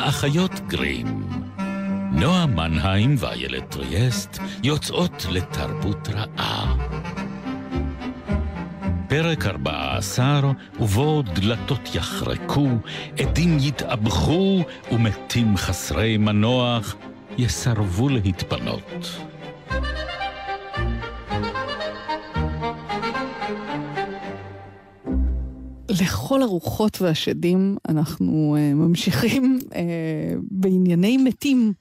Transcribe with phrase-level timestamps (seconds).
[0.00, 1.28] האחיות גרים.
[2.12, 6.76] נועה מנהיים ואיילת טריאסט יוצאות לתרבות רעה.
[9.08, 12.68] פרק 14, ובו דלתות יחרקו,
[13.18, 14.62] עדים יתאבכו,
[14.92, 16.96] ומתים חסרי מנוח
[17.38, 19.20] יסרבו להתפנות.
[26.00, 29.74] לכל הרוחות והשדים אנחנו uh, ממשיכים uh,
[30.50, 31.72] בענייני מתים.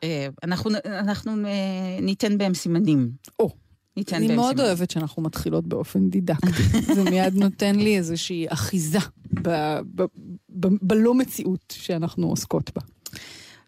[0.00, 0.04] Uh,
[0.44, 3.10] אנחנו, אנחנו uh, ניתן בהם סימנים.
[3.38, 3.50] או.
[3.96, 4.66] ניתן אני מאוד סימנים.
[4.66, 6.62] אוהבת שאנחנו מתחילות באופן דידקטי.
[6.94, 8.98] זה מיד נותן לי איזושהי אחיזה
[9.42, 9.48] ב,
[9.94, 10.02] ב,
[10.60, 12.80] ב, בלא מציאות שאנחנו עוסקות בה.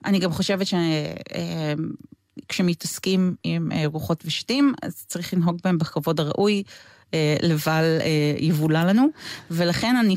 [0.05, 0.66] אני גם חושבת
[2.46, 6.62] שכשמתעסקים עם רוחות ושדים, אז צריך לנהוג בהם בכבוד הראוי.
[7.14, 9.06] אה, לבל אה, יבולע לנו,
[9.50, 10.16] ולכן אני,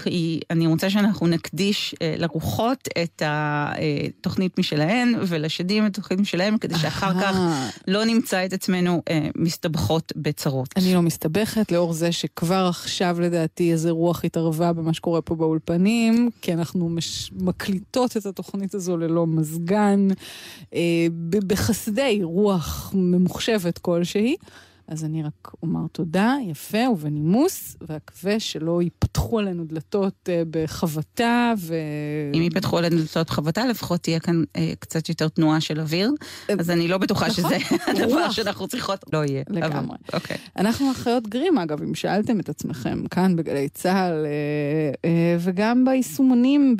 [0.51, 7.21] אני רוצה שאנחנו נקדיש אה, לרוחות את התוכנית משלהן, ולשדים את התוכנית משלהם, כדי שאחר
[7.21, 7.35] כך
[7.87, 9.01] לא נמצא את עצמנו
[9.35, 10.67] מסתבכות בצרות.
[10.75, 16.29] אני לא מסתבכת, לאור זה שכבר עכשיו לדעתי איזה רוח התערבה במה שקורה פה באולפנים,
[16.41, 17.31] כי אנחנו מש...
[17.35, 20.07] מקליטות את התוכנית הזו ללא מזגן,
[21.47, 24.35] בחסדי רוח ממוחשבת כלשהי.
[24.87, 31.75] אז אני רק אומר תודה, יפה ובנימוס, ואקווה שלא ייפתחו עלינו דלתות uh, בחבטה ו...
[32.33, 36.11] אם ייפתחו עלינו דלתות חבטה, לפחות תהיה כאן uh, קצת יותר תנועה של אוויר,
[36.59, 37.43] אז אני לא בטוחה נכון?
[37.43, 39.43] שזה הדבר שאנחנו צריכות, לא יהיה.
[39.49, 39.97] לגמרי.
[40.13, 40.37] אוקיי.
[40.57, 45.07] אנחנו אחיות גרים, אגב, אם שאלתם את עצמכם, כאן בגלי צה"ל, uh, uh,
[45.39, 46.77] וגם ביישומונים,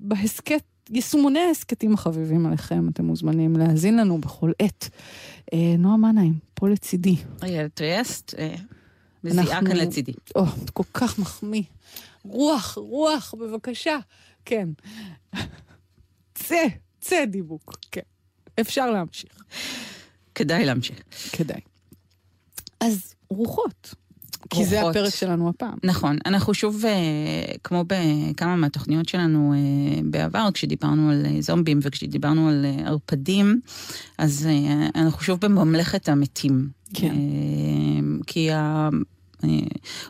[0.00, 4.88] בהסכת, יישומוני ההסכתים החביבים עליכם, אתם מוזמנים להאזין לנו בכל עת.
[5.52, 7.16] אה, נועה מנהיים, פה לצידי.
[7.42, 8.54] איילת טריאסט, אה,
[9.24, 10.12] מזיעה כאן לצידי.
[10.34, 11.62] או, כל כך מחמיא.
[12.24, 13.98] רוח, רוח, בבקשה.
[14.44, 14.68] כן.
[16.34, 16.64] צא,
[17.00, 17.76] צא דיבוק.
[17.92, 18.00] כן.
[18.60, 19.44] אפשר להמשיך.
[20.34, 21.02] כדאי להמשיך.
[21.32, 21.60] כדאי.
[22.80, 23.94] אז רוחות.
[24.50, 25.78] כי זה הפרק שלנו הפעם.
[25.84, 26.18] נכון.
[26.26, 26.92] אנחנו שוב, אה,
[27.64, 33.60] כמו בכמה מהתוכניות שלנו אה, בעבר, כשדיברנו על אה, זומבים וכשדיברנו על ערפדים,
[34.18, 34.48] אז
[34.94, 36.68] אנחנו שוב בממלכת המתים.
[36.94, 37.14] כן.
[38.26, 38.50] כי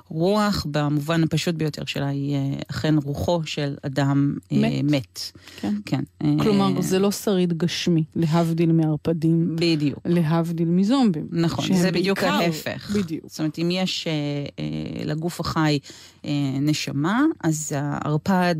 [0.09, 4.84] רוח במובן הפשוט ביותר שלה היא אה, אכן רוחו של אדם אה, מת.
[4.84, 5.20] מת.
[5.60, 5.75] כן.
[5.87, 6.04] כן.
[6.38, 9.56] כלומר, זה לא שריד גשמי, להבדיל מערפדים.
[9.56, 9.98] בדיוק.
[10.04, 11.26] להבדיל מזומבים.
[11.31, 12.91] נכון, זה בדיוק בעיקר, ההפך.
[12.94, 13.25] בדיוק.
[13.26, 14.64] זאת אומרת, אם יש אה,
[15.04, 15.78] לגוף החי
[16.60, 18.54] נשמה, אז הערפד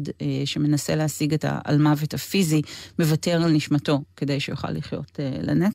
[0.45, 2.63] שמנסה להשיג את המוות הפיזי,
[2.99, 5.73] מוותר על נשמתו כדי שיוכל לחיות לנט.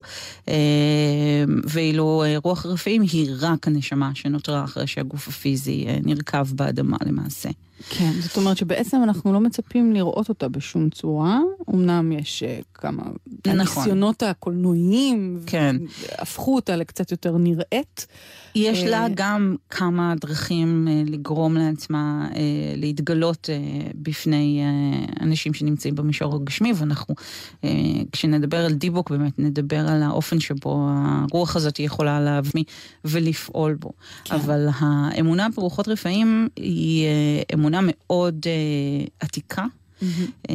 [1.63, 7.49] ואילו רוח רפאים היא רק הנשמה שנותרה אחרי שהגוף הפיזי אה, נרקב באדמה למעשה.
[7.89, 11.39] כן, זאת אומרת שבעצם אנחנו לא מצפים לראות אותה בשום צורה.
[11.69, 13.03] אמנם יש uh, כמה...
[13.03, 13.59] נכון.
[13.59, 15.75] הניסיונות הקולנועיים כן.
[16.17, 18.07] הפכו אותה לקצת יותר נראית.
[18.55, 22.35] יש לה אה, גם כמה דרכים uh, לגרום לעצמה uh,
[22.77, 27.15] להתגלות uh, בפני uh, אנשים שנמצאים במישור הגשמי, ואנחנו,
[27.61, 27.65] uh,
[28.11, 32.63] כשנדבר על דיבוק, באמת נדבר על האופן שבו הרוח הזאת יכולה להביא
[33.05, 33.91] ולפעול בו.
[34.23, 34.35] כן.
[34.35, 37.07] אבל האמונה ברוחות רפאים היא
[37.51, 39.65] uh, אמונה מאוד uh, עתיקה.
[39.65, 40.03] Mm-hmm.
[40.47, 40.51] Uh,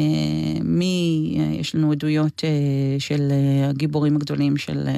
[0.64, 4.88] מי, uh, יש לנו עדויות uh, של uh, הגיבורים הגדולים של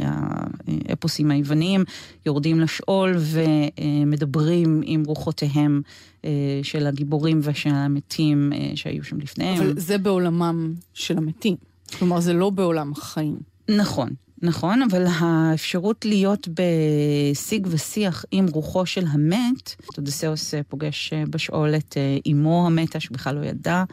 [0.88, 1.84] האפוסים היווניים,
[2.26, 5.82] יורדים לשאול ומדברים עם רוחותיהם
[6.22, 6.24] uh,
[6.62, 9.62] של הגיבורים ושל המתים uh, שהיו שם לפניהם.
[9.62, 11.56] אבל זה בעולמם של המתים.
[11.98, 13.36] כלומר, זה לא בעולם החיים.
[13.68, 14.08] נכון.
[14.42, 21.74] נכון, אבל האפשרות להיות בשיג ושיח עם רוחו של המת, אודסאוס אה, פוגש אה, בשאול
[21.74, 23.84] את אה, אמו המתה, שבכלל לא ידע,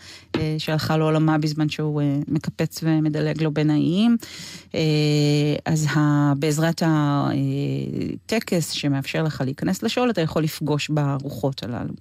[0.57, 4.17] שהלכה לעולמה בזמן שהוא מקפץ ומדלג לו בין האיים.
[5.65, 5.87] אז
[6.39, 11.93] בעזרת הטקס שמאפשר לך להיכנס לשאול, אתה יכול לפגוש ברוחות הללו.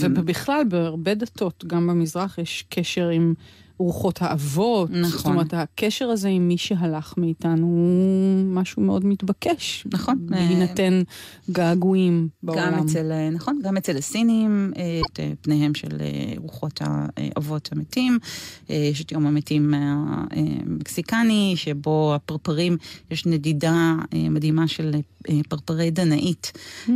[0.00, 3.34] ובכלל, בהרבה דתות, גם במזרח, יש קשר עם...
[3.78, 4.90] רוחות האבות.
[4.90, 5.10] נכון.
[5.10, 9.86] זאת אומרת, הקשר הזה עם מי שהלך מאיתנו הוא משהו מאוד מתבקש.
[9.92, 10.26] נכון.
[10.26, 11.02] בהינתן
[11.50, 12.72] געגועים בעולם.
[12.72, 15.88] גם אצל, אה, נכון, גם אצל הסינים, אה, את אה, פניהם של
[16.36, 18.18] רוחות האבות המתים.
[18.68, 22.76] יש את יום המתים המקסיקני, שבו הפרפרים,
[23.10, 23.94] יש נדידה
[24.30, 24.94] מדהימה של
[25.48, 26.52] פרפרי דנאית
[26.86, 26.90] mm.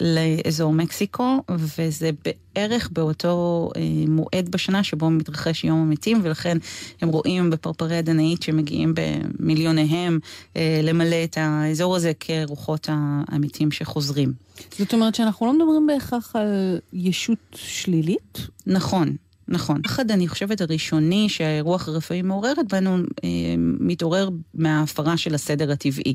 [0.00, 3.70] לאזור מקסיקו, וזה בערך באותו
[4.08, 6.58] מועד בשנה שבו מתרחש אחרי שיום המתים, ולכן
[7.00, 10.18] הם רואים בפרפרי הדנאית שמגיעים במיליוניהם
[10.56, 12.88] אה, למלא את האזור הזה כרוחות
[13.28, 14.32] המתים שחוזרים.
[14.78, 18.38] זאת אומרת שאנחנו לא מדברים בהכרח על ישות שלילית?
[18.66, 19.16] נכון.
[19.48, 19.80] נכון.
[19.84, 23.28] הפחד, אני חושבת, הראשוני שהרוח הרפואי מעוררת בנו, אה,
[23.58, 26.14] מתעורר מההפרה של הסדר הטבעי.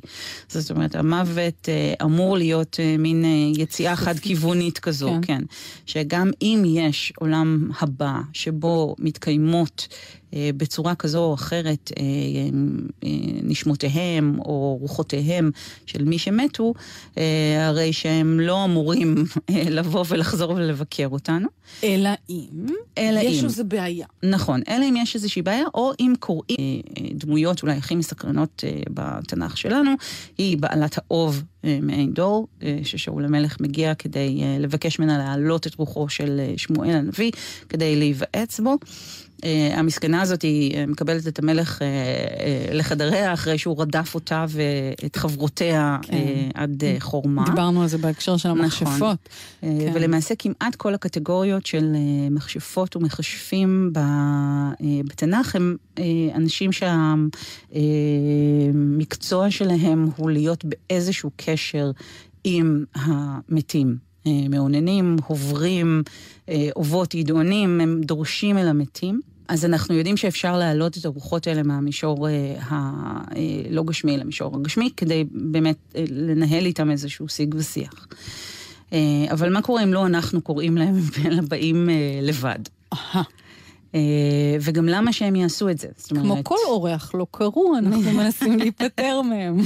[0.50, 5.22] זאת אומרת, המוות אה, אמור להיות אה, מין אה, יציאה חד-כיוונית כזו, כן.
[5.22, 5.44] כן.
[5.86, 9.88] שגם אם יש עולם הבא שבו מתקיימות
[10.36, 12.04] בצורה כזו או אחרת אה,
[13.04, 13.10] אה,
[13.44, 15.52] נשמותיהם או רוחותיהם
[15.86, 16.74] של מי שמתו,
[17.60, 19.16] הרי שהם לא אמורים
[19.78, 21.48] לבוא ולחזור ולבקר אותנו.
[21.84, 22.66] אלא אם
[22.98, 24.06] אלא יש איזו בעיה.
[24.24, 26.82] נכון, אלא אם יש איזושהי בעיה, או אם קוראים
[27.14, 29.92] דמויות אולי הכי מסקרנות בתנ"ך שלנו,
[30.38, 32.48] היא בעלת האוב מעין דור,
[32.84, 37.32] ששאול המלך מגיע כדי לבקש ממנה להעלות את רוחו של שמואל הנביא,
[37.70, 38.76] כדי להיוועץ בו.
[39.44, 41.88] אה, המסכנה הזאת היא אה, מקבלת את המלך אה,
[42.74, 46.18] לחדריה אחרי שהוא רדף אותה ואת חברותיה כן.
[46.54, 47.46] עד חורמה.
[47.46, 48.62] דיברנו על זה בהקשר של נכון.
[48.62, 48.96] המכשפות.
[48.96, 49.16] נכון.
[49.62, 49.92] כן.
[49.94, 51.96] ולמעשה כמעט כל הקטגוריות של
[52.32, 53.94] מכשפות ומכשפים
[55.06, 55.76] בתנ"ך הם
[56.36, 56.70] אנשים
[58.72, 61.92] שהמקצוע שלהם הוא להיות באיזשהו קשר
[62.44, 64.08] עם המתים.
[64.50, 66.04] מאוננים, הוברים,
[66.76, 69.22] אובות, ידוענים, הם דורשים אל המתים.
[69.48, 75.24] אז אנחנו יודעים שאפשר להעלות את הרוחות האלה מהמישור אה, הלא גשמי למישור הגשמי, כדי
[75.32, 78.08] באמת אה, לנהל איתם איזשהו שיג ושיח.
[78.94, 79.00] אה,
[79.32, 80.96] אבל מה קורה אם לא אנחנו קוראים להם,
[81.26, 81.90] אלא באים
[82.22, 82.60] לבד?
[83.96, 84.00] אה,
[84.62, 85.88] וגם למה שהם יעשו את זה.
[86.10, 86.46] כמו אומרת...
[86.46, 89.58] כל אורח לא קראו, אנחנו מנסים להיפטר מהם.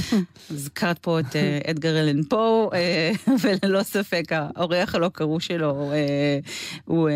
[0.50, 5.92] הזכרת פה את אה, אדגר אלן פה, אה, וללא ספק האורח הלא קראו שלו
[6.84, 7.08] הוא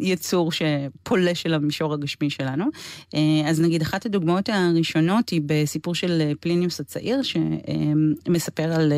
[0.00, 2.64] יצור שפולש אל המישור הגשמי שלנו.
[3.46, 8.92] אז נגיד אחת הדוגמאות הראשונות היא בסיפור של פליניוס הצעיר, שמספר על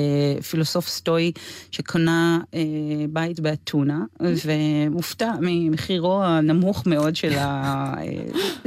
[0.51, 1.33] פילוסוף סטואי
[1.71, 2.41] שקנה
[3.11, 7.39] בית באתונה, ומופתע ממחירו הנמוך מאוד של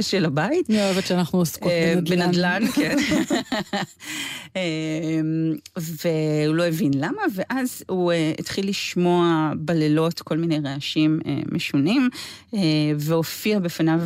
[0.00, 0.70] של הבית.
[0.70, 2.26] אני אוהבת שאנחנו עוסקות אה, בנדל"ן.
[2.26, 2.96] בנדל"ן, כן.
[4.56, 11.38] אמ, והוא לא הבין למה, ואז הוא אה, התחיל לשמוע בלילות כל מיני רעשים אה,
[11.52, 12.08] משונים,
[12.98, 14.00] והופיע בפניו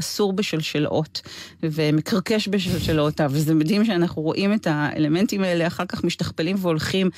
[0.00, 1.20] אסור בשלשלאות,
[1.62, 7.10] ומקרקש בשלשלאותיו, וזה מדהים שאנחנו רואים את האלמנטים האלה אחר כך משתכפלים והולכים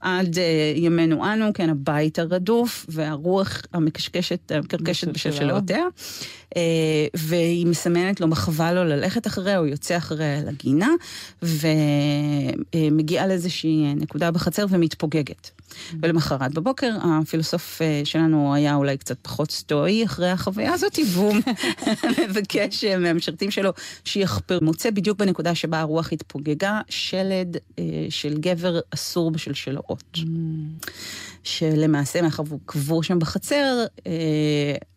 [0.00, 0.38] עד
[0.76, 5.82] ימינו אנו, כן, הבית הרדוף, והרוח המקשקשת, המקרקשת בשלשלאותיה.
[6.56, 10.90] אה, והיא מסמנת לו מחווה לו ללכת אחריה, הוא יוצא אחריה לגינה,
[11.42, 15.50] ומגיעה לאיזושהי נקודה בחצר ומתפוגגת.
[16.02, 21.34] ולמחרת בבוקר הפילוסוף אה, שלנו היה אולי קצת פחות סטואי אחרי החוויה הזאת, והוא
[22.28, 23.70] מבקש אה, מהמשרתים שלו
[24.04, 24.58] שיחפר.
[24.62, 27.56] מוצא בדיוק בנקודה שבה הרוח התפוגגה שלד
[28.10, 30.16] של גבר אסור בשלשלאות.
[30.16, 30.20] Mm.
[31.42, 33.84] שלמעשה, מאחר והוא קבור שם בחצר,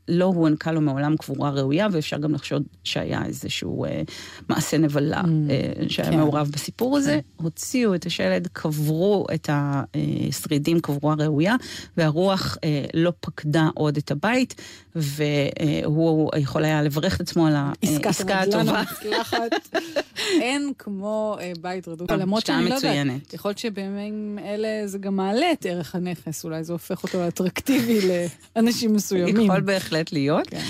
[0.07, 4.01] לא הוענקה לו מעולם קבורה ראויה, ואפשר גם לחשוד שהיה איזשהו אה,
[4.49, 6.17] מעשה נבלה mm, אה, שהיה כן.
[6.17, 7.19] מעורב בסיפור הזה.
[7.37, 7.43] כן.
[7.43, 11.55] הוציאו את השלד, קברו את השרידים קבורה ראויה,
[11.97, 14.55] והרוח אה, לא פקדה עוד את הבית,
[14.95, 18.83] והוא יכול היה לברך את עצמו על העסקה הטובה.
[20.41, 22.11] אין כמו אה, בית רדוף.
[22.11, 26.63] למרות שאני לא יודעת, יכול להיות שבימים אלה זה גם מעלה את ערך הנכס, אולי
[26.63, 27.99] זה הופך אותו לאטרקטיבי
[28.55, 29.41] לאנשים מסוימים.
[29.41, 30.49] יכול בהחלט להיות.
[30.49, 30.61] כן.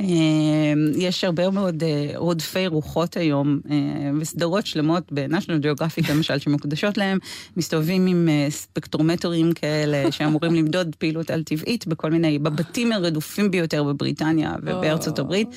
[0.00, 3.76] אמ, יש הרבה מאוד אה, רודפי רוחות היום, אה,
[4.20, 7.18] וסדרות שלמות ב-National Geographic למשל, שמוקדשות להם,
[7.56, 14.54] מסתובבים עם אה, ספקטרומטרים כאלה, שאמורים למדוד פעילות על-טבעית בכל מיני, בבתים הרדופים ביותר בבריטניה
[14.62, 15.48] ובארצות הברית,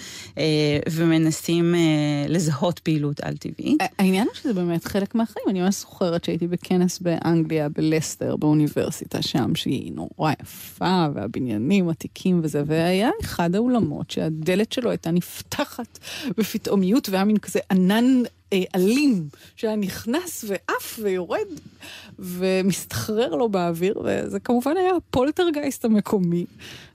[0.92, 1.76] ומנסים
[2.30, 3.78] לזהות פעילות על-טבעית.
[4.00, 5.46] העניין הוא שזה באמת חלק מהחיים.
[5.50, 12.64] אני ממש זוכרת שהייתי בכנס באנגליה, בלסטר, באוניברסיטה שם, שהיא נורא יפה, והבניינים עתיקים וזה,
[12.66, 14.28] והיה אחד האולמות שה...
[14.42, 16.00] הדלת שלו הייתה נפתחת
[16.38, 18.24] בפתאומיות, והיה מין כזה ענן
[18.76, 21.48] אלים שהיה נכנס ועף ויורד
[22.20, 26.46] ומסתחרר לו באוויר, וזה כמובן היה הפולטרגייסט המקומי,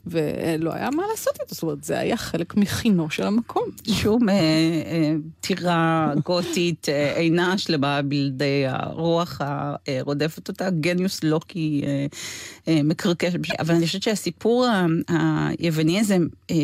[0.07, 3.65] ולא היה מה לעשות איתו, זאת אומרת, זה היה חלק מחינו של המקום.
[3.93, 9.41] שום אה, אה, טירה גותית אה, אינה שלמה בלעדי הרוח
[9.87, 12.07] הרודפת אותה, גניוס לוקי אה,
[12.69, 14.67] אה, מקרקש, אבל אני חושבת שהסיפור
[15.59, 16.17] היווני הזה,
[16.51, 16.57] אה,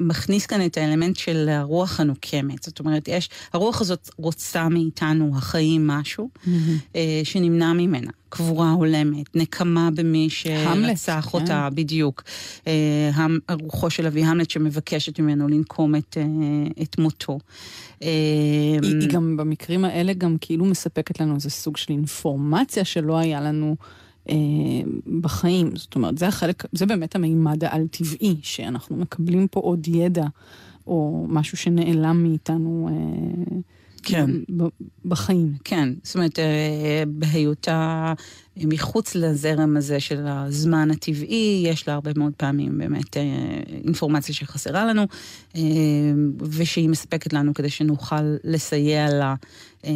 [0.00, 2.62] מכניס כאן את האלמנט של הרוח הנוקמת.
[2.62, 6.50] זאת אומרת, יש, הרוח הזאת רוצה מאיתנו, החיים, משהו mm-hmm.
[6.96, 8.10] אה, שנמנע ממנה.
[8.28, 11.38] קבורה הולמת, נקמה במי שרצח כן.
[11.38, 12.22] אותה, בדיוק.
[12.66, 13.26] אה,
[13.62, 17.38] רוחו של אבי המלט שמבקשת ממנו לנקום את, אה, את מותו.
[18.02, 18.08] אה,
[18.82, 23.40] היא, היא גם במקרים האלה גם כאילו מספקת לנו איזה סוג של אינפורמציה שלא היה
[23.40, 23.76] לנו.
[25.20, 25.76] בחיים.
[25.76, 30.24] זאת אומרת, זה החלק, זה באמת המימד העל-טבעי, שאנחנו מקבלים פה עוד ידע,
[30.86, 32.88] או משהו שנעלם מאיתנו.
[34.08, 34.30] כן.
[35.04, 35.52] בחיים.
[35.64, 36.38] כן, זאת אומרת,
[37.08, 38.12] בהיותה
[38.64, 43.16] מחוץ לזרם הזה של הזמן הטבעי, יש לה הרבה מאוד פעמים באמת
[43.84, 45.06] אינפורמציה שחסרה לנו,
[46.40, 49.34] ושהיא מספקת לנו כדי שנוכל לסייע לה
[49.86, 49.92] אה,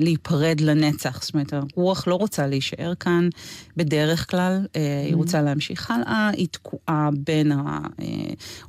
[0.00, 1.22] להיפרד לנצח.
[1.22, 3.28] זאת אומרת, הרוח לא רוצה להישאר כאן
[3.76, 5.16] בדרך כלל, אה, היא mm-hmm.
[5.16, 7.52] רוצה להמשיך הלאה, היא תקועה בין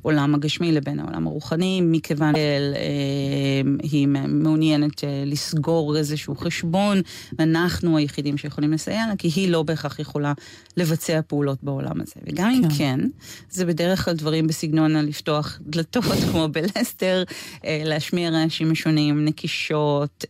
[0.02, 7.00] העולם הגשמי לבין העולם הרוחני, מכיוון שהיא אה, מעוניינת לסגור איזשהו חשבון,
[7.38, 10.32] ואנחנו היחידים שיכולים לסייע לה, כי היא לא בהכרח יכולה
[10.76, 12.14] לבצע פעולות בעולם הזה.
[12.26, 13.00] וגם אם כן, כן
[13.50, 17.22] זה בדרך כלל דברים בסגנון לפתוח דלתות, כמו בלסטר,
[17.64, 20.24] להשמיע רעשים משונים, נקישות,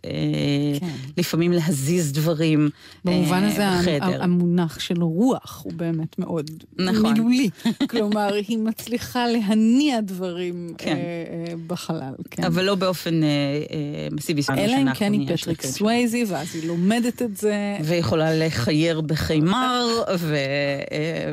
[0.81, 0.87] כן.
[1.17, 2.71] לפעמים להזיז דברים
[3.05, 4.23] במובן הזה בחדר.
[4.23, 7.13] המונח של רוח הוא באמת מאוד נכון.
[7.13, 7.51] מילולי.
[7.91, 10.97] כלומר, היא מצליחה להניע דברים כן.
[10.97, 12.15] אה, בחלל.
[12.31, 12.45] כן.
[12.45, 14.43] אבל לא באופן אה, אה, מסיבי.
[14.51, 17.77] אלא אם כן היא פטריק סווייזי, ואז היא לומדת את זה.
[17.85, 18.35] ויכולה
[18.79, 19.87] לחייר בחימר,
[20.19, 20.37] ו,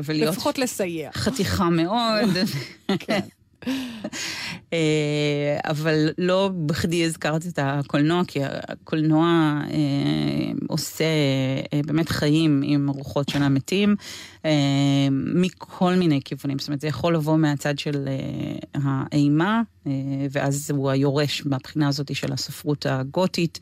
[0.03, 0.33] ולהיות...
[0.33, 1.11] לפחות לסייע.
[1.13, 2.29] חתיכה מאוד.
[2.99, 3.19] כן.
[4.73, 9.25] אה, אבל לא בכדי הזכרת את הקולנוע, כי הקולנוע
[9.69, 11.03] אה, עושה
[11.73, 13.95] אה, באמת חיים עם רוחות של המתים.
[14.45, 14.51] אה,
[15.11, 16.59] מכל מיני כיוונים.
[16.59, 19.74] זאת אומרת, זה יכול לבוא מהצד של אה, האימה, אה,
[20.31, 23.59] ואז הוא היורש מהבחינה הזאת של הספרות הגותית,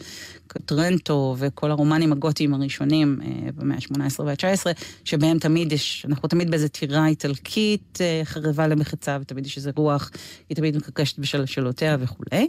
[0.66, 3.20] טרנטו וכל הרומנים הגותיים הראשונים
[3.56, 4.66] במאה ה-18 וה-19,
[5.04, 10.12] שבהם תמיד יש, אנחנו תמיד באיזה טירה איטלקית חרבה למחצה, ותמיד יש איזה רוח,
[10.50, 12.48] היא תמיד מקרקשת בשלשלותיה וכולי.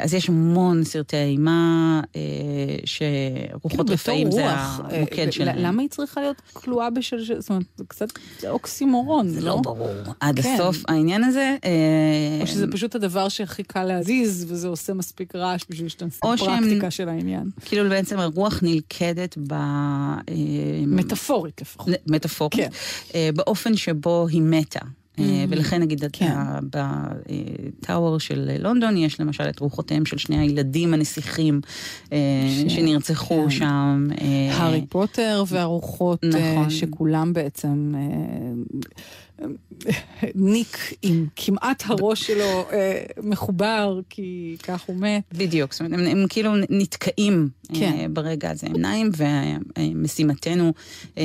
[0.00, 2.00] אז יש המון סרטי אימה,
[2.84, 5.58] שרוחות כאילו רפאים זה המוקד שלהם.
[5.58, 7.24] למה היא צריכה להיות כלואה בשל...
[7.24, 7.40] של...
[7.40, 8.08] זאת אומרת, זה קצת
[8.48, 9.46] אוקסימורון, זה לא?
[9.46, 9.88] לא ברור.
[10.20, 10.54] עד כן.
[10.54, 11.56] הסוף העניין הזה...
[12.58, 17.08] שזה פשוט הדבר שהכי קל להזיז, וזה עושה מספיק רעש בשביל שאתה את הפרקטיקה של
[17.08, 17.50] העניין.
[17.64, 19.52] כאילו בעצם הרוח נלכדת ב...
[19.52, 20.18] אה,
[20.86, 21.88] מטאפורית לפחות.
[22.06, 22.54] מטאפורית.
[22.54, 22.68] כן.
[23.14, 24.80] אה, באופן שבו היא מתה.
[25.18, 25.46] אה, mm.
[25.48, 26.34] ולכן נגיד כן.
[27.80, 31.60] בטאוור של לונדון יש למשל את רוחותיהם של שני הילדים הנסיכים
[32.10, 32.14] ש...
[32.68, 33.50] שנרצחו כן.
[33.50, 34.08] שם.
[34.50, 36.70] הארי פוטר והרוחות נכון.
[36.70, 37.94] שכולם בעצם...
[40.34, 45.22] ניק עם כמעט הראש שלו אה, מחובר, כי כך הוא מת.
[45.32, 47.92] בדיוק, זאת אומרת, הם, הם כאילו נתקעים כן.
[47.98, 49.10] אה, ברגע הזה עיניים,
[49.78, 50.72] ומשימתנו
[51.18, 51.24] אה,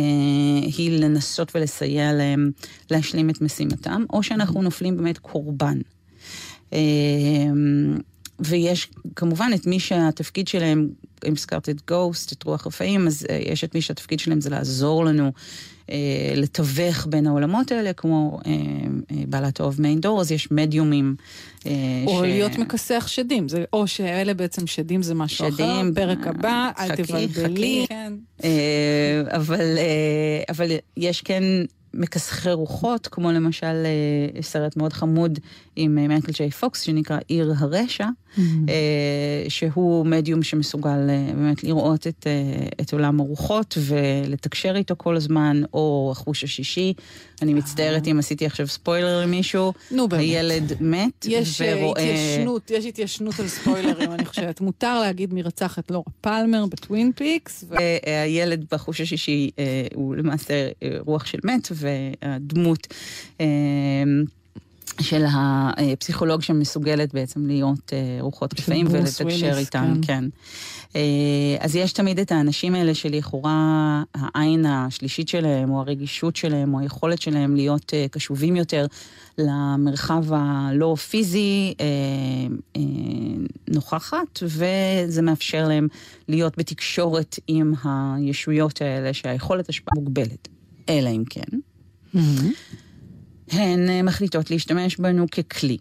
[0.77, 2.51] היא לנסות ולסייע להם
[2.91, 5.79] להשלים את משימתם, או שאנחנו נופלים באמת קורבן.
[6.73, 6.79] אה,
[8.39, 10.89] ויש כמובן את מי שהתפקיד שלהם,
[11.27, 14.49] אם הזכרת את גוסט, את רוח רפאים, אז אה, יש את מי שהתפקיד שלהם זה
[14.49, 15.31] לעזור לנו אה,
[16.35, 21.15] לתווך בין העולמות האלה, כמו אה, אה, בעלת אוהב מיין דור, אז יש מדיומים.
[21.65, 21.71] אה,
[22.07, 22.21] או ש...
[22.21, 26.95] להיות מכסח שדים, זה, או שאלה בעצם שדים זה משהו שדים, אחר, פרק הבא, אל
[26.95, 27.85] תבלבלי.
[27.89, 28.13] כן.
[28.43, 31.43] אה, אבל, אה, אבל יש כן...
[31.93, 35.39] מכסחי רוחות, כמו למשל אה, סרט מאוד חמוד
[35.75, 38.39] עם אה, מייקל ג'יי פוקס, שנקרא עיר הרשע, mm-hmm.
[39.49, 42.27] שהוא מדיום שמסוגל באמת לראות את,
[42.81, 46.93] את עולם הרוחות ולתקשר איתו כל הזמן, או החוש השישי.
[47.41, 49.73] אני מצטערת אם עשיתי עכשיו ספוילר למישהו.
[49.91, 50.21] נו באמת.
[50.21, 52.01] הילד מת יש ורואה...
[52.01, 54.61] התיישנות, יש התיישנות על ספוילרים, אני חושבת.
[54.61, 57.63] מותר להגיד מי רצח את לורה פלמר בטווין פיקס.
[57.69, 59.49] והילד בחוש השישי
[59.93, 60.67] הוא למעשה
[60.99, 62.87] רוח של מת, והדמות...
[65.01, 70.01] של הפסיכולוג שמסוגלת בעצם להיות אה, רוחות רפאים ולתקשר איתם, כן.
[70.01, 70.23] כן.
[70.95, 76.79] אה, אז יש תמיד את האנשים האלה שלכאורה העין השלישית שלהם, או הרגישות שלהם, או
[76.79, 78.85] היכולת שלהם להיות אה, קשובים יותר
[79.37, 81.73] למרחב הלא פיזי
[83.67, 85.87] נוכחת, וזה מאפשר להם
[86.27, 90.47] להיות בתקשורת עם הישויות האלה, שהיכולת השפעה מוגבלת.
[90.89, 91.57] אלא אם כן.
[92.15, 92.19] Mm-hmm.
[93.51, 95.77] הן אה, מחליטות להשתמש בנו ככלי.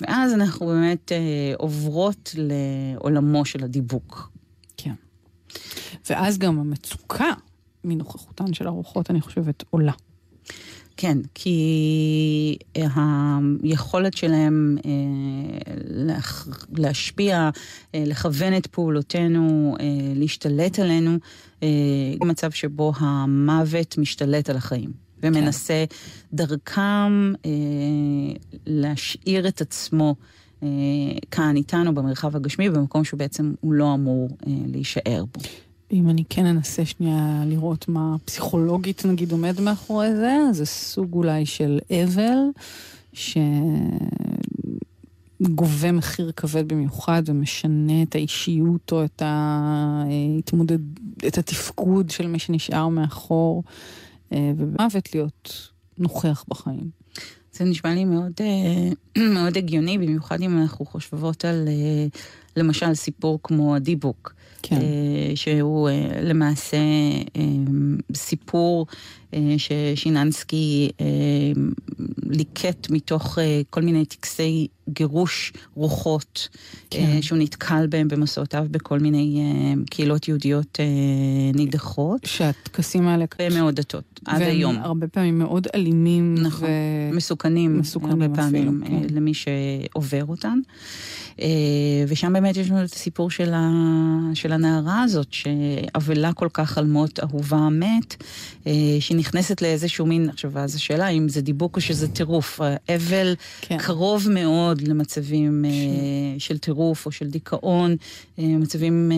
[0.00, 4.30] ואז אנחנו באמת אה, עוברות לעולמו של הדיבוק.
[4.76, 4.94] כן.
[6.10, 7.32] ואז גם המצוקה
[7.84, 9.92] מנוכחותן של הרוחות, אני חושבת, עולה.
[10.96, 15.72] כן, כי אה, היכולת שלהם אה,
[16.72, 17.50] להשפיע,
[17.94, 19.76] לכוון את פעולותינו,
[20.14, 21.18] להשתלט עלינו,
[22.20, 25.05] מצב שבו המוות משתלט על החיים.
[25.22, 25.96] ומנסה כן.
[26.32, 27.50] דרכם אה,
[28.66, 30.14] להשאיר את עצמו
[30.62, 30.68] אה,
[31.30, 35.40] כאן איתנו במרחב הגשמי, במקום שבעצם הוא לא אמור אה, להישאר בו.
[35.92, 41.46] אם אני כן אנסה שנייה לראות מה פסיכולוגית נגיד עומד מאחורי זה, זה סוג אולי
[41.46, 42.38] של אבל,
[45.42, 50.78] שגובה מחיר כבד במיוחד ומשנה את האישיות או את, ההתמודד...
[51.26, 53.72] את התפקוד של מי שנשאר מאחור, אה,
[54.32, 56.90] ובמוות להיות נוכח בחיים.
[57.52, 62.06] זה נשמע לי מאוד, אה, מאוד הגיוני, במיוחד אם אנחנו חושבות על אה,
[62.56, 64.34] למשל סיפור כמו הדיבוק.
[64.62, 64.76] כן.
[64.76, 66.76] אה, שהוא אה, למעשה
[67.36, 67.42] אה,
[68.14, 68.86] סיפור
[69.58, 70.90] ששינסקי
[72.26, 73.38] ליקט מתוך
[73.70, 76.48] כל מיני טקסי גירוש רוחות,
[76.90, 77.22] כן.
[77.22, 79.42] שהוא נתקל בהם במסעותיו בכל מיני
[79.90, 80.78] קהילות יהודיות
[81.54, 82.20] נידחות.
[82.24, 83.24] שהטקסים האלה...
[83.42, 84.76] ומאוד דתות, עד היום.
[84.76, 86.34] הרבה פעמים מאוד אלימים.
[86.34, 86.68] נכון,
[87.12, 87.16] ו...
[87.16, 89.14] מסוכנים, מסוכנים הרבה פעמים אפילו, כן.
[89.14, 90.58] למי שעובר אותן.
[92.08, 93.70] ושם באמת יש לנו את הסיפור של, ה...
[94.34, 97.85] של הנערה הזאת, שאבלה כל כך על מות אהובה מת,
[98.66, 102.60] אה, שהיא נכנסת לאיזשהו מין, עכשיו, ואז השאלה אם זה דיבוק או שזה טירוף.
[102.88, 103.78] אבל כן.
[103.78, 105.70] קרוב מאוד למצבים אה,
[106.38, 106.46] ש...
[106.46, 107.96] של טירוף או של דיכאון,
[108.38, 109.12] אה, מצבים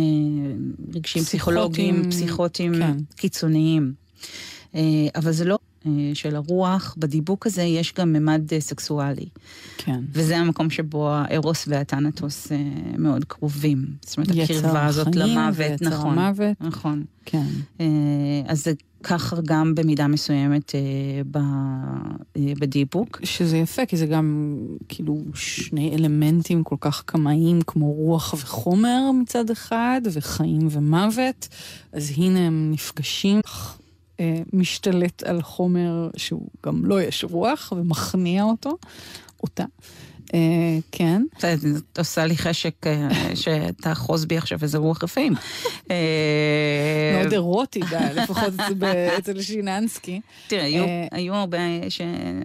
[0.95, 2.97] רגשיים פסיכולוגיים, פסיכוטיים כן.
[3.17, 3.93] קיצוניים.
[5.15, 5.68] אבל זה לא אה,
[6.15, 9.29] של הרוח, בדיבוק הזה יש גם ממד אה, סקסואלי.
[9.79, 10.01] כן.
[10.13, 12.59] וזה המקום שבו הארוס והטנטוס אה,
[12.99, 13.87] מאוד קרובים.
[14.03, 16.19] זאת אומרת, הקרבה הזאת למוות, נכון.
[16.19, 16.57] המוות.
[16.61, 17.05] נכון.
[17.25, 17.47] כן.
[18.47, 20.73] אז זה ככה גם במידה מסוימת
[22.37, 23.21] בדיבוק.
[23.25, 24.57] שזה יפה, כי זה גם
[24.89, 31.49] כאילו שני אלמנטים כל כך קמאיים כמו רוח וחומר מצד אחד, וחיים ומוות,
[31.93, 33.41] אז הנה הם נפגשים.
[34.21, 38.77] אה, משתלט על חומר שהוא גם לא יש רוח ומכניע אותו,
[39.43, 39.65] אותה.
[40.35, 41.23] אה, כן.
[41.39, 45.35] את עושה לי חשק אה, שתאחוז בי עכשיו איזה רוח רפאים.
[47.15, 47.81] מאוד אירוטי,
[48.15, 48.53] לפחות
[49.19, 50.21] אצל שינסקי.
[50.49, 50.67] תראה,
[51.11, 51.59] היו הרבה,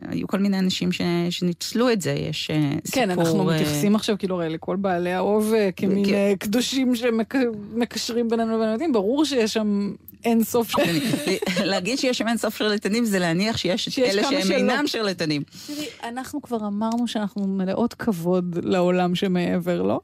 [0.08, 0.90] היו כל מיני אנשים
[1.30, 2.52] שניצלו את זה, יש
[2.86, 2.92] סיפור...
[2.92, 6.06] כן, אנחנו מתייחסים עכשיו כאילו הרי לכל בעלי האוב כמין
[6.40, 9.94] קדושים שמקשרים בינינו לבין הילדים, ברור שיש שם
[10.26, 11.38] אין סוף שרלטנים.
[11.66, 15.44] להגיד שיש שם אין סוף שרלטנים זה להניח שיש את אלה שהם אינם שרלטנים.
[15.68, 20.02] תראי, אנחנו כבר אמרנו שאנחנו מלאות כבוד לעולם שמעבר לו.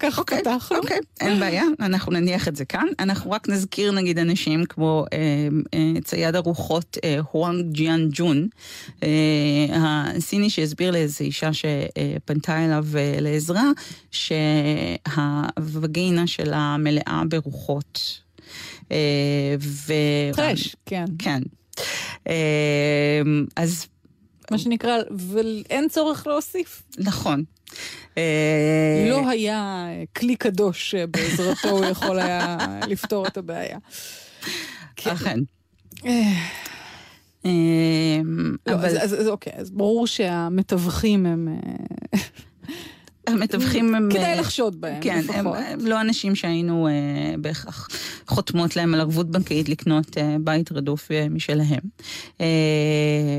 [0.00, 0.78] ככה אוקיי, פתחנו.
[0.78, 2.86] אוקיי, אין בעיה, אנחנו נניח את זה כאן.
[2.98, 5.18] אנחנו רק נזכיר נגיד אנשים כמו אה,
[5.74, 8.48] אה, צייד הרוחות אה, הואנג ג'יאן ג'ון,
[9.02, 9.08] אה,
[10.16, 13.70] הסיני שהסביר לאיזו אישה שפנתה אליו אה, לעזרה,
[15.10, 18.27] שהווגינה שלה מלאה ברוחות.
[18.92, 19.92] אה, ו...
[20.34, 21.04] טרש, כן.
[21.18, 21.42] כן.
[22.28, 23.22] אה,
[23.56, 23.86] אז...
[24.50, 26.82] מה שנקרא, ואין צורך להוסיף.
[26.98, 27.44] נכון.
[28.18, 32.56] אה, לא היה כלי קדוש שבעזרתו הוא יכול היה
[32.88, 33.78] לפתור את הבעיה.
[34.96, 35.10] כן.
[35.10, 35.38] אכן.
[38.66, 41.48] לא, אז אוקיי, אז ברור שהמתווכים הם...
[43.32, 44.08] המתווכים הם...
[44.12, 45.36] כדאי אה, לחשוד בהם, כן, לפחות.
[45.36, 46.92] הם, הם לא אנשים שהיינו אה,
[47.38, 47.88] בהכרח
[48.26, 51.80] חותמות להם על ערבות בנקאית לקנות אה, בית רדוף אה, משלהם.
[52.40, 52.46] אה,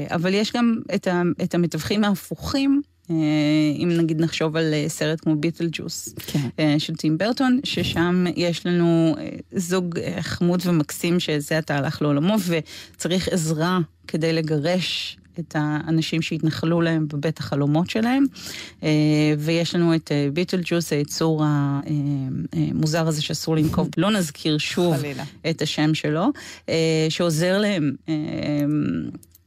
[0.09, 2.81] אבל יש גם את, ה, את המתווכים ההפוכים.
[3.11, 3.15] אה,
[3.83, 6.79] אם נגיד נחשוב על אה, סרט כמו ביטל ג'וס כן.
[6.79, 9.15] של טים ברטון, ששם יש לנו
[9.51, 17.07] זוג חמוד ומקסים שזה עתה הלך לעולמו וצריך עזרה כדי לגרש את האנשים שהתנחלו להם
[17.07, 18.25] בבית החלומות שלהם.
[18.83, 18.89] אה,
[19.39, 21.43] ויש לנו את אה, ביטלג'וס, היצור
[22.53, 25.23] המוזר הזה שאסור לנקוב, לא נזכיר שוב חלילה.
[25.49, 26.25] את השם שלו,
[26.69, 27.95] אה, שעוזר להם.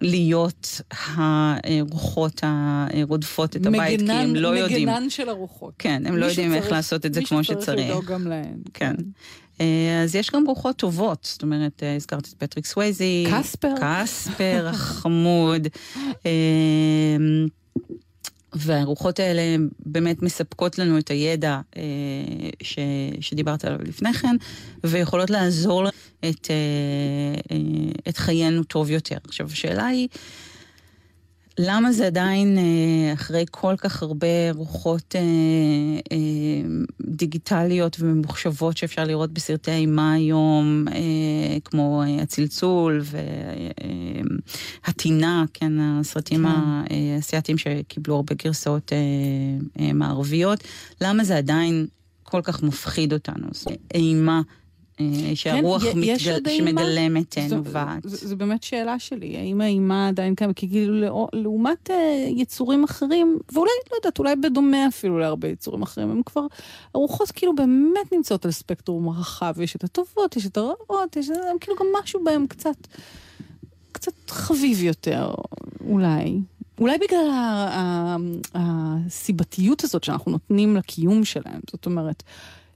[0.04, 4.88] להיות הרוחות הרודפות את הבית, מגנן, כי הם לא מגנן יודעים...
[4.88, 5.74] מגנן של הרוחות.
[5.78, 7.58] כן, הם לא יודעים איך לעשות את זה כמו שצריך.
[7.58, 8.56] מי שצריך לדאוג גם להם.
[8.74, 8.94] כן.
[9.62, 13.26] אה, אז יש גם רוחות טובות, זאת אומרת, אה, הזכרת את פטריק סווייזי.
[13.32, 13.74] קספר.
[13.80, 15.68] קספר החמוד.
[16.26, 17.16] אה,
[18.54, 21.60] והרוחות האלה באמת מספקות לנו את הידע
[22.62, 22.78] ש,
[23.20, 24.36] שדיברת עליו לפני כן,
[24.84, 25.88] ויכולות לעזור
[26.28, 26.50] את,
[28.08, 29.16] את חיינו טוב יותר.
[29.24, 30.08] עכשיו, השאלה היא...
[31.58, 35.20] למה זה עדיין, אה, אחרי כל כך הרבה רוחות אה,
[36.12, 36.16] אה,
[37.00, 40.84] דיגיטליות וממוחשבות שאפשר לראות בסרטי אימה היום,
[41.64, 43.02] כמו הצלצול
[44.84, 46.48] והטינה, כן, הסרטים כן.
[47.16, 48.92] האסייתיים שקיבלו הרבה גרסאות
[49.94, 50.64] מערביות,
[51.00, 51.86] למה זה עדיין
[52.22, 53.46] כל כך מפחיד אותנו?
[53.94, 54.42] אימה
[55.34, 56.34] שהרוח כן, יש מתגל...
[56.34, 56.70] עוד אימה?
[56.80, 58.02] שמגלמת זו- נובעת.
[58.08, 60.56] זו זו באמת שאלה שלי, האם האימה עדיין קיימת?
[60.56, 66.10] כי כאילו לעומת אה, יצורים אחרים, ואולי, לא יודעת, אולי בדומה אפילו להרבה יצורים אחרים,
[66.10, 66.46] הם כבר,
[66.94, 71.58] הרוחות כאילו באמת נמצאות על ספקטרום רחב, יש את הטובות, יש את הרעות, יש הם
[71.60, 72.76] כאילו גם משהו בהם קצת,
[73.92, 75.30] קצת חביב יותר,
[75.88, 76.40] אולי.
[76.80, 77.28] אולי בגלל
[78.54, 82.22] הסיבתיות הזאת שאנחנו נותנים לקיום שלהם, זאת אומרת,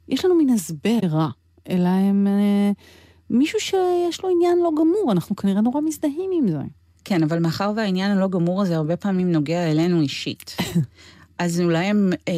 [0.08, 1.28] יש לנו מין הסבר רע,
[1.70, 2.26] אלא הם...
[2.26, 2.72] אה,
[3.30, 6.58] מישהו שיש לו עניין לא גמור, אנחנו כנראה נורא מזדהים עם זה.
[7.04, 10.56] כן, אבל מאחר והעניין הלא גמור הזה הרבה פעמים נוגע אלינו אישית,
[11.38, 12.34] אז אולי הן אה,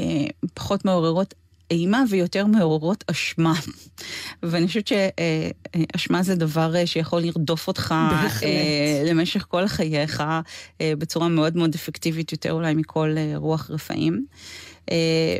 [0.54, 1.34] פחות מעוררות
[1.70, 3.54] אימה ויותר מעוררות אשמה.
[4.42, 7.94] ואני חושבת שאשמה זה דבר אה, שיכול לרדוף אותך.
[8.42, 10.20] אה, למשך כל חייך
[10.80, 14.14] אה, בצורה מאוד מאוד אפקטיבית, יותר אולי מכל אה, רוח רפאים.
[14.14, 14.67] אה,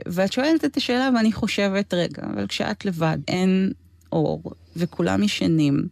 [0.07, 3.73] ואת שואלת את השאלה ואני חושבת, רגע, אבל כשאת לבד, אין
[4.13, 4.43] אור,
[4.77, 5.89] וכולם ישנים,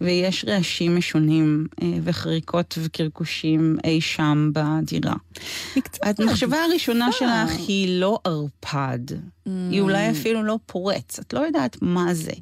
[0.00, 5.14] ויש רעשים משונים אה, וחריקות וקרקושים אי שם בדירה.
[5.82, 7.52] קצת המחשבה הראשונה מעדיפה.
[7.52, 8.98] שלך היא לא ערפד,
[9.46, 12.32] היא אולי אפילו לא פורץ, את לא יודעת מה זה.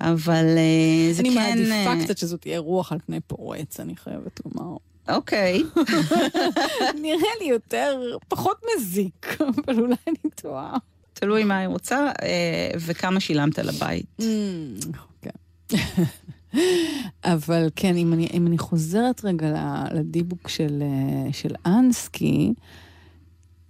[0.00, 1.58] אבל אה, זה אני כן...
[1.58, 4.76] מעדיפה אה, קצת שזאת תהיה רוח על פני פורץ, אני חייבת לומר.
[5.08, 5.62] אוקיי,
[7.02, 10.76] נראה לי יותר, פחות מזיק, אבל אולי אני טועה.
[11.12, 14.06] תלוי מה היא רוצה אה, וכמה שילמת לבית.
[15.20, 15.30] כן.
[17.24, 22.54] אבל כן, אם אני, אם אני חוזרת רגע לדיבוק של, אה, של אנסקי,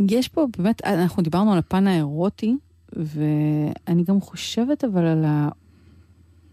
[0.08, 2.56] יש פה באמת, אנחנו דיברנו על הפן האירוטי,
[2.92, 5.24] ואני גם חושבת אבל על,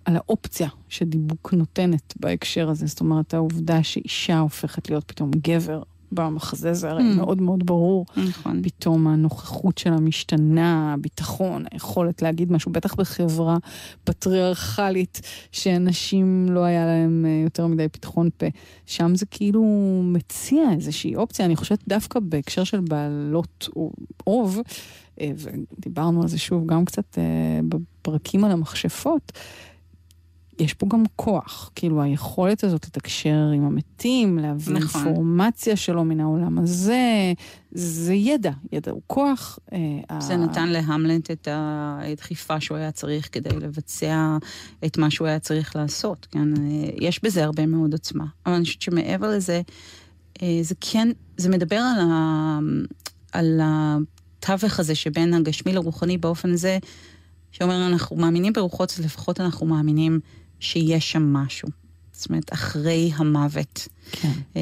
[0.06, 2.86] על האופציה שדיבוק נותנת בהקשר הזה.
[2.86, 7.16] זאת אומרת, העובדה שאישה הופכת להיות פתאום גבר במחזה, זה הרי Mm.
[7.16, 8.06] מאוד מאוד ברור.
[8.18, 8.62] נכון.
[8.64, 13.58] פתאום הנוכחות שלה משתנה, הביטחון, היכולת להגיד משהו, בטח בחברה
[14.04, 18.46] פטריארכלית, שאנשים לא היה להם אה, יותר מדי פתחון פה.
[18.86, 19.64] שם זה כאילו
[20.04, 23.70] מציע איזושהי אופציה, אני חושבת דווקא בהקשר של בעלות
[24.28, 24.60] אוב,
[25.22, 25.32] אה,
[25.78, 27.24] ודיברנו על זה שוב גם קצת אה,
[27.70, 29.32] בפרקים על המכשפות,
[30.60, 35.06] יש פה גם כוח, כאילו היכולת הזאת לתקשר עם המתים, להביא נכון.
[35.06, 37.34] אינפורמציה שלו מן העולם הזה,
[37.72, 39.60] זה ידע, ידע הוא כוח.
[39.74, 44.38] אה, זה ה- נתן להמלט את הדחיפה שהוא היה צריך כדי לבצע
[44.86, 46.54] את מה שהוא היה צריך לעשות, כן?
[46.58, 48.26] אה, יש בזה הרבה מאוד עוצמה.
[48.46, 49.62] אבל אני חושבת שמעבר לזה,
[50.42, 52.60] אה, זה כן, זה מדבר על, ה,
[53.32, 56.78] על התווך הזה שבין הגשמי לרוחני באופן הזה,
[57.52, 60.20] שאומר, אנחנו מאמינים ברוחות, אז לפחות אנחנו מאמינים
[60.72, 61.68] שיש שם משהו.
[62.12, 63.88] זאת אומרת, אחרי המוות.
[64.12, 64.32] כן.
[64.56, 64.62] אה,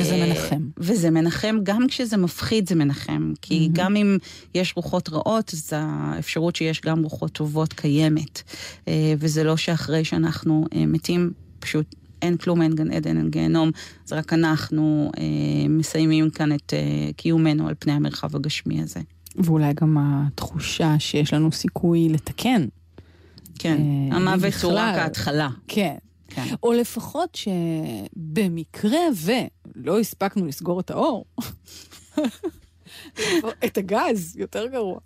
[0.00, 0.68] וזה מנחם.
[0.78, 3.32] וזה מנחם, גם כשזה מפחיד זה מנחם.
[3.42, 3.72] כי מהמם.
[3.74, 4.18] גם אם
[4.54, 8.42] יש רוחות רעות, אז האפשרות שיש גם רוחות טובות קיימת.
[8.88, 13.70] אה, וזה לא שאחרי שאנחנו אה, מתים, פשוט אין כלום, אין גן עדן, אין גיהנום,
[14.06, 19.00] זה רק אנחנו אה, מסיימים כאן את אה, קיומנו על פני המרחב הגשמי הזה.
[19.36, 22.66] ואולי גם התחושה שיש לנו סיכוי לתקן.
[23.58, 23.76] כן,
[24.12, 24.72] אה, המוות הוא.
[24.72, 25.48] רק ההתחלה.
[25.68, 25.96] כן.
[26.28, 26.54] כן.
[26.62, 31.24] או לפחות שבמקרה ולא הספקנו לסגור את האור,
[33.64, 34.98] את הגז, יותר גרוע,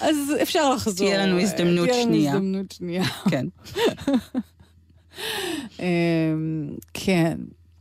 [0.00, 1.08] אז אפשר לחזור.
[1.08, 2.32] תהיה לנו הזדמנות תהיה לנו שנייה.
[2.32, 3.04] הזדמנות שנייה.
[3.30, 3.46] כן.
[5.80, 7.38] אמ, כן.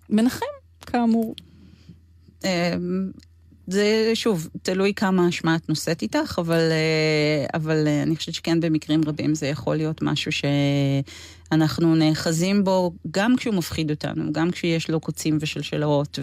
[0.10, 0.46] מנחם,
[0.82, 1.36] כאמור.
[3.70, 8.36] אה, זה שוב, תלוי כמה אשמה את נושאת איתך, אבל, אה, אבל אה, אני חושבת
[8.36, 10.32] שכן במקרים רבים זה יכול להיות משהו
[11.52, 16.20] שאנחנו נאחזים בו גם כשהוא מפחיד אותנו, גם כשיש לו קוצים ושלשלאות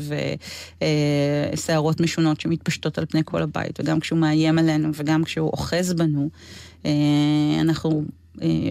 [1.54, 6.30] ושערות משונות שמתפשטות על פני כל הבית, וגם כשהוא מאיים עלינו וגם כשהוא אוחז בנו,
[6.86, 6.90] אה,
[7.60, 8.21] אנחנו אה,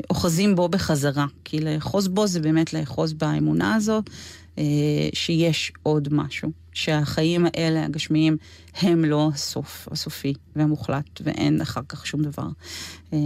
[0.10, 1.26] אוחזים בו בחזרה.
[1.43, 4.10] כי לאחוז בו זה באמת לאחוז באמונה הזאת.
[4.58, 8.38] אה, שיש עוד משהו, שהחיים האלה, הגשמיים,
[8.82, 12.47] הם לא הסוף, הסופי והמוחלט, ואין אחר כך שום דבר.
[13.13, 13.19] אה,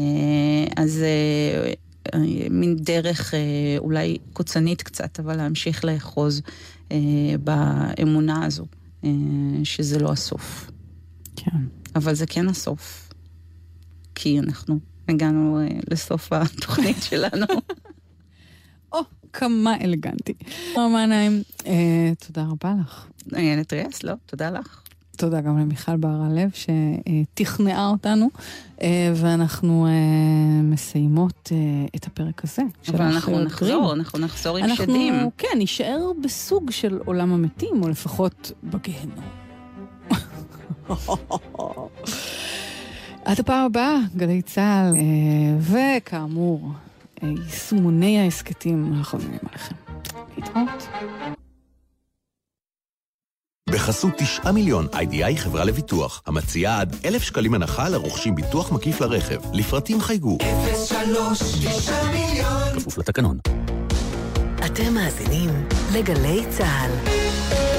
[0.76, 1.74] אז אה,
[2.13, 2.19] אה,
[2.50, 3.39] מין דרך אה,
[3.78, 6.41] אולי קוצנית קצת, אבל להמשיך לאחוז
[6.91, 6.98] אה,
[7.43, 8.65] באמונה הזו,
[9.04, 9.10] אה,
[9.63, 10.71] שזה לא הסוף.
[11.36, 11.58] כן.
[11.95, 13.13] אבל זה כן הסוף,
[14.15, 17.46] כי אנחנו הגענו אה, לסוף התוכנית שלנו.
[18.94, 19.00] או,
[19.34, 20.34] כמה אלגנטי.
[20.78, 23.06] רמה נעים, אה, תודה רבה לך.
[23.36, 24.13] איילת ריאס, לא?
[24.26, 24.82] תודה לך.
[25.18, 28.30] תודה גם למיכל בהר הלב שתכנעה אותנו,
[28.82, 29.91] אה, ואנחנו אה,
[30.63, 31.58] מסיימות אה,
[31.96, 32.62] את הפרק הזה.
[32.88, 33.94] אבל אנחנו נחזור.
[33.94, 35.30] אנחנו נחזור עם אנחנו, שדים.
[35.38, 39.26] כן, נישאר בסוג של עולם המתים, או לפחות בגיהנום.
[43.26, 46.70] עד הפעם הבאה, גלי צה"ל, אה, וכאמור,
[47.24, 49.76] אה, יישומוני ההסכתים החביבים עליכם.
[50.38, 50.88] להתראות.
[53.70, 59.40] בחסות 9 מיליון איי-די-איי חברה לביטוח, המציעה עד אלף שקלים הנחה לרוכשים ביטוח מקיף לרכב.
[59.54, 60.38] לפרטים חייגו.
[60.86, 63.38] 03 9 מיליון כפוף לתקנון.
[64.66, 65.50] אתם מאזינים
[65.94, 67.75] לגלי צה"ל.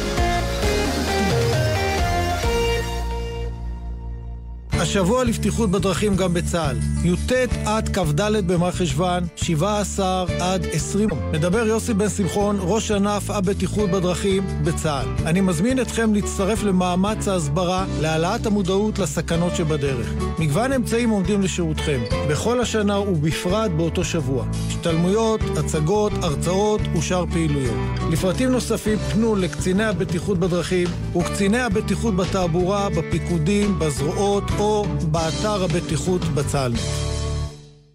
[4.81, 6.77] השבוע לבטיחות בדרכים גם בצה"ל.
[7.05, 7.33] י"ט
[7.65, 11.09] עד כ"ד במרחשוון, 17 עד 20.
[11.33, 15.27] מדבר יוסי בן שמחון, ראש ענף הבטיחות בדרכים בצה"ל.
[15.27, 20.13] אני מזמין אתכם להצטרף למאמץ ההסברה להעלאת המודעות לסכנות שבדרך.
[20.39, 24.47] מגוון אמצעים עומדים לשירותכם, בכל השנה ובפרט באותו שבוע.
[24.69, 27.77] השתלמויות, הצגות, הרצאות ושאר פעילויות.
[28.11, 34.66] לפרטים נוספים פנו לקציני הבטיחות בדרכים וקציני הבטיחות בתעבורה, בפיקודים, בזרועות או
[35.11, 36.73] באתר הבטיחות בצה"ל.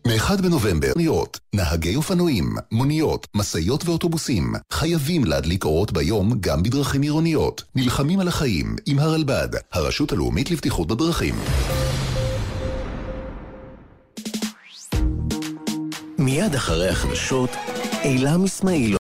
[0.08, 7.64] מ-1 בנובמבר, מוניות, נהגי אופנועים, מוניות, משאיות ואוטובוסים חייבים להדליק אורות ביום גם בדרכים עירוניות.
[7.76, 11.36] נלחמים על החיים עם הרלב"ד, הרשות הלאומית לבטיחות בדרכים.
[16.18, 17.50] מיד אחרי החדשות,
[18.04, 18.90] אילם אסמאעיל